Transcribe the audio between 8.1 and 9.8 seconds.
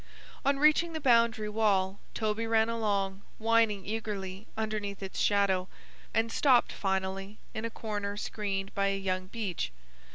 screened by a young beech.